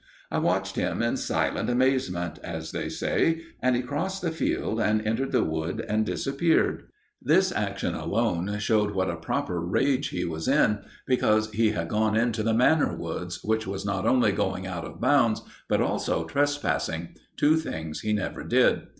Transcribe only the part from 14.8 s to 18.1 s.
of bounds, but also trespassing two things